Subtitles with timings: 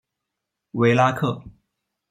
[0.71, 1.43] 维拉克。